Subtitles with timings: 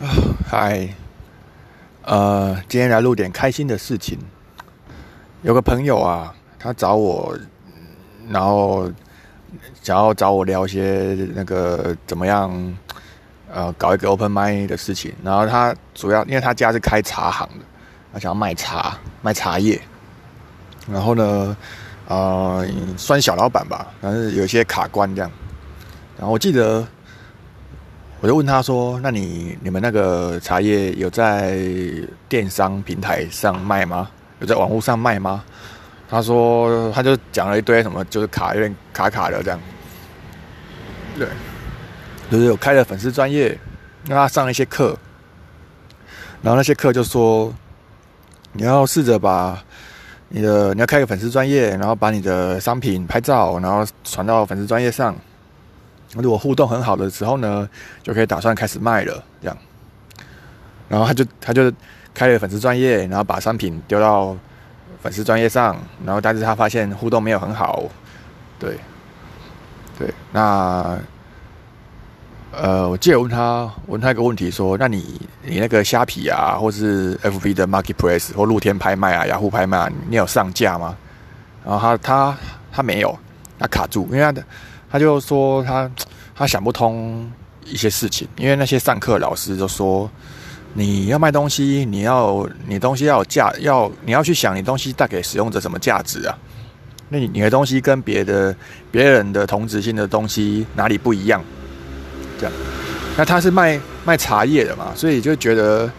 [0.00, 0.10] 啊
[0.46, 0.88] 嗨，
[2.02, 4.18] 呃，今天来录点开心的事情。
[5.42, 7.36] 有个朋友啊，他找我，
[8.28, 8.90] 然后
[9.82, 12.76] 想要找我聊一些那个怎么样，
[13.52, 15.14] 呃，搞一个 open mind 的事情。
[15.22, 17.64] 然后他主要因为他家是开茶行的，
[18.12, 19.80] 他想要卖茶，卖茶叶。
[20.90, 21.56] 然后呢，
[22.08, 22.66] 呃，
[22.96, 25.30] 算小老板吧，但是有些卡关这样。
[26.18, 26.84] 然后我记得。
[28.24, 31.58] 我就问他说：“那你你们那个茶叶有在
[32.26, 34.10] 电商平台上卖吗？
[34.40, 35.44] 有在网络上卖吗？”
[36.08, 39.60] 他说：“他就讲了一堆什么，就是卡有点卡卡的这样。”
[41.18, 41.28] 对，
[42.30, 43.58] 就是有开了粉丝专业，
[44.08, 44.96] 让他上一些课，
[46.40, 47.52] 然后那些课就说
[48.52, 49.62] ：“你要试着把
[50.30, 55.14] 你的你要开个粉丝专业，然后把你的商品拍照，然后传到粉丝专业上。”
[56.16, 57.68] 如果互动很好的时候呢，
[58.02, 59.56] 就可以打算开始卖了，这样。
[60.88, 61.72] 然后他就他就
[62.12, 64.36] 开了粉丝专业，然后把商品丢到
[65.02, 67.82] 粉丝专业上，然后但是他发现互动没有很好，
[68.58, 68.78] 对，
[69.98, 70.96] 对，那
[72.52, 80.96] 呃，我记得问他问他一个问题说，那你你那个虾皮啊，或是 FB 的 Marketplace 或露天拍卖啊、雅虎拍卖，啊你有上架吗？
[81.64, 82.38] 然后他他
[82.70, 83.18] 他没有，
[83.58, 84.44] 他卡住，因为他的。
[84.94, 85.90] 他就说他
[86.36, 87.28] 他想不通
[87.64, 90.08] 一些事情，因为那些上课老师就说，
[90.72, 96.38] 你要卖东西，你要你东西要有价，要你要去想你东西带给使用者什么价值啊？
[97.08, 98.54] 那你你的东西跟别的
[98.92, 101.42] 别人的同质性的东西哪里不一样？
[102.38, 102.54] 这样，
[103.16, 105.90] 那他是卖卖茶叶的嘛，所以就觉得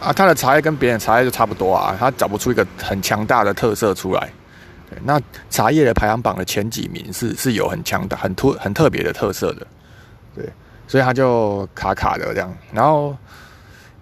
[0.00, 4.30] 啊，他的茶叶跟别人茶叶就差不多啊，他找不出一个很强大的特色出来。
[4.88, 5.20] 对，那
[5.50, 9.66] 茶叶的排行榜的前几名是是有很强的、很突、很特别的特色的，
[10.34, 10.48] 对，
[10.86, 12.56] 所以他就卡卡的这样。
[12.72, 13.16] 然后，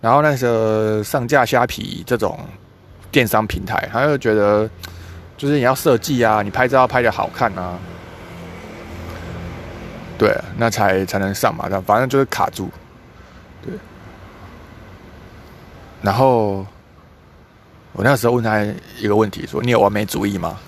[0.00, 2.36] 然后那个上架虾皮这种
[3.12, 4.68] 电商平台，他就觉得
[5.36, 7.78] 就是你要设计啊，你拍照要拍的好看啊，
[10.18, 11.68] 对，那才才能上嘛。
[11.86, 12.68] 反正就是卡住，
[13.64, 13.72] 对。
[16.02, 16.66] 然后
[17.92, 18.60] 我那时候问他
[18.98, 20.58] 一个问题，说：“你有完美主义吗？”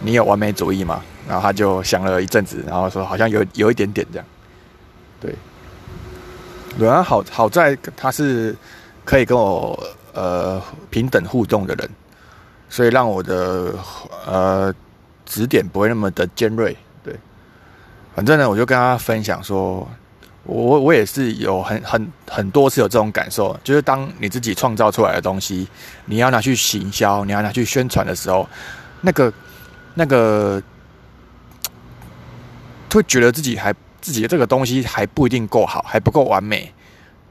[0.00, 1.02] 你有完美主义吗？
[1.26, 4.26] 然后他就想了一阵子，然后说好像有有一点点这样。
[5.20, 5.34] 对，
[6.78, 8.56] 对啊，好好在他是
[9.04, 9.78] 可以跟我
[10.14, 11.90] 呃平等互动的人，
[12.70, 13.74] 所以让我的
[14.26, 14.74] 呃
[15.26, 16.74] 指点不会那么的尖锐。
[17.04, 17.14] 对，
[18.14, 19.86] 反正呢，我就跟他分享说，
[20.44, 25.68] 我我也是有很很很多次有这种感受，就是当你自己创造出来的东西，
[26.06, 28.48] 你要拿去行销，你要拿去宣传的时候，
[29.02, 29.30] 那个。
[29.98, 30.62] 那个
[32.88, 36.72] 会觉得自己还自己的这个东西还不一定够好，还不够完美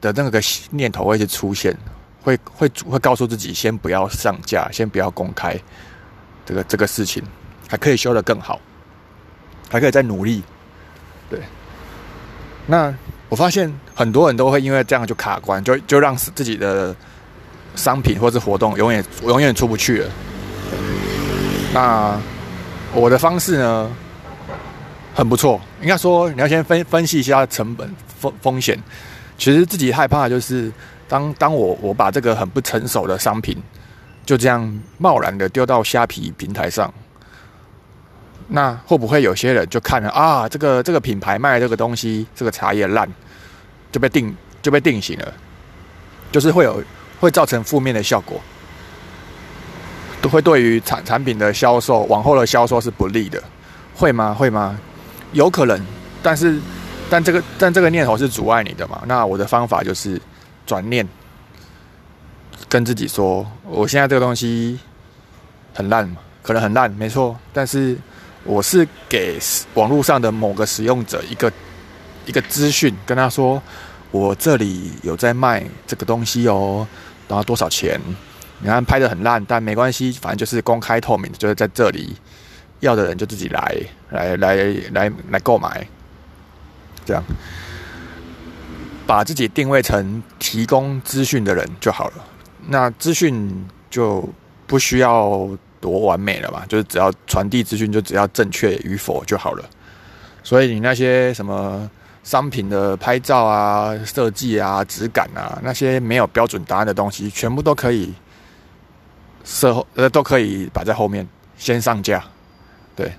[0.02, 0.38] 的那个
[0.70, 1.74] 念头会是出现，
[2.20, 5.58] 会会会告诉自己先不要上架，先不要公开
[6.44, 7.24] 这个这个事情，
[7.66, 8.60] 还可以修得更好，
[9.70, 10.42] 还可以再努力。
[11.30, 11.40] 对，
[12.66, 12.94] 那
[13.30, 16.94] 我发现很多人都会因为这样就卡关，就就让自己的
[17.76, 20.10] 商品或者活动永远永远出不去了。
[21.72, 22.20] 那。
[22.94, 23.90] 我的方式呢，
[25.14, 25.60] 很不错。
[25.80, 28.78] 应该说，你要先分分析一下成本风风险。
[29.36, 30.72] 其实自己害怕就是，
[31.06, 33.56] 当当我我把这个很不成熟的商品
[34.26, 36.92] 就这样贸然的丢到虾皮平台上，
[38.48, 40.48] 那会不会有些人就看了啊？
[40.48, 43.08] 这个这个品牌卖这个东西，这个茶叶烂，
[43.92, 45.32] 就被定就被定型了，
[46.32, 46.82] 就是会有
[47.20, 48.40] 会造成负面的效果。
[50.20, 53.42] 都会对于产产品的销售往后的销售是不利的，
[53.94, 54.34] 会吗？
[54.34, 54.78] 会吗？
[55.32, 55.80] 有可能，
[56.22, 56.58] 但是，
[57.10, 59.02] 但这个但这个念头是阻碍你的嘛？
[59.06, 60.20] 那我的方法就是
[60.66, 61.06] 转念，
[62.68, 64.78] 跟自己说，我现在这个东西
[65.74, 66.10] 很烂，
[66.42, 67.36] 可能很烂，没错。
[67.52, 67.96] 但是
[68.44, 69.38] 我是给
[69.74, 71.52] 网络上的某个使用者一个
[72.24, 73.62] 一个资讯，跟他说，
[74.10, 76.86] 我这里有在卖这个东西哦，
[77.28, 78.00] 然后多少钱？
[78.60, 82.16] 你看拍的很烂，但没关系，反正就是公开透明，就是在这里，
[82.80, 83.76] 要的人就自己来，
[84.10, 84.56] 来来
[84.92, 85.86] 来来购买，
[87.04, 87.22] 这样，
[89.06, 92.14] 把自己定位成提供资讯的人就好了。
[92.66, 94.28] 那资讯就
[94.66, 95.48] 不需要
[95.80, 96.66] 多完美了吧？
[96.68, 99.64] 就是只要传递资讯，就只要正确与否就好了。
[100.42, 101.88] 所以你那些什么
[102.24, 108.12] 商品的拍照啊、设计啊、质感啊，那些没有标准答案的东西，全部都可以。
[109.50, 112.22] 售后呃都可以摆在后面，先上架，
[112.94, 113.10] 对，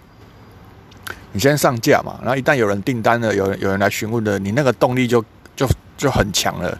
[1.31, 5.67] 你先上架嘛，然后一旦有人订单了，有人有人来询问的，你那个动力就就
[5.97, 6.79] 就很强了，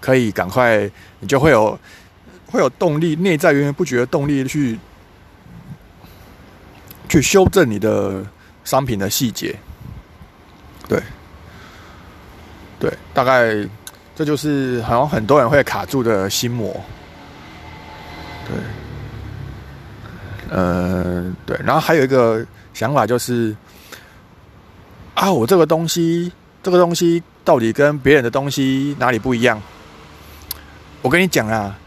[0.00, 0.90] 可以赶快，
[1.20, 1.78] 你就会有
[2.50, 4.76] 会有动力，内在源源不绝的动力去
[7.08, 8.26] 去修正你的
[8.64, 9.54] 商品的细节。
[10.88, 11.00] 对，
[12.80, 13.54] 对，大概
[14.16, 16.84] 这就是好像很多人会卡住的心魔。
[20.48, 23.54] 呃，对，然后还有一个想法就是，
[25.14, 29.60] 啊，我这个东西，这个东西到底跟别人的东西哪里不一样？
[31.02, 31.78] 我跟你讲啊，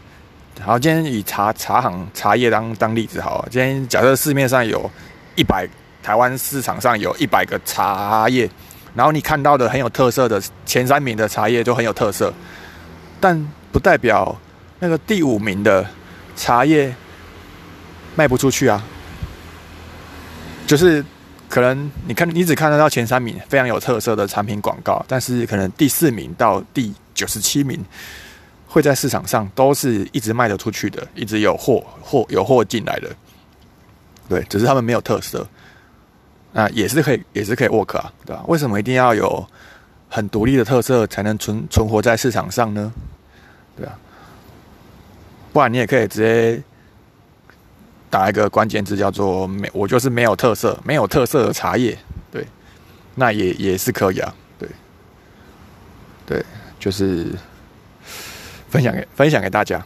[0.64, 4.90] 好，今天以茶茶行茶叶当当例子，好，今天假设市面上有
[5.34, 5.68] 一百，
[6.02, 8.48] 台湾市场上有一百个茶叶。
[8.94, 12.30] 然后你看到的很有特色的前三名的茶叶就很有特色，
[13.18, 14.38] 但不代表
[14.78, 15.86] 那个第五名的
[16.36, 16.94] 茶叶
[18.14, 18.84] 卖不出去啊。
[20.66, 21.04] 就是
[21.48, 27.84] 可能你看你只看得到前三名非常有特色的产品广告，但是可能第四名到第九十七名
[28.66, 33.10] 会在市场上都是一直卖得出去的，一直有货货有货进来的。
[34.28, 35.46] 对，只是他们没有特色。
[36.54, 38.44] 那也是可以，也是可以 work 啊，对吧？
[38.46, 39.46] 为什么一定要有
[40.08, 42.92] 很独立的特色才能存存活在市场上呢？
[43.74, 43.98] 对啊，
[45.52, 46.62] 不然你也可以直接
[48.12, 51.96] 打一个关键字叫做“没”，我就是没有特色，没有特色的茶叶，
[52.30, 52.46] 对，
[53.14, 54.68] 那也也是可以啊，对，
[56.26, 56.44] 对，
[56.78, 57.28] 就是
[58.68, 59.82] 分享给分享给大家。